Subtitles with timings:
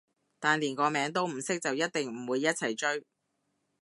[0.39, 3.05] 但連個名都唔識就一定唔會一齊追